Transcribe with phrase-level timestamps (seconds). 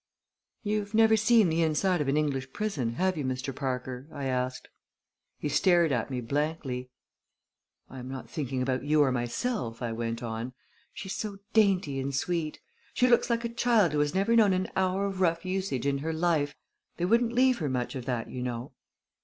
[0.63, 3.55] "You've never seen the inside of an English prison, have you, Mr.
[3.55, 4.67] Parker?" I asked.
[5.37, 6.89] He stared at me blankly.
[7.87, 10.53] "I am not thinking about you or myself," I went on.
[10.91, 12.59] "She's so dainty and sweet!
[12.95, 15.99] She looks like a child who has never known an hour of rough usage in
[15.99, 16.55] her life.
[16.97, 18.71] They wouldn't leave her much of that, you know."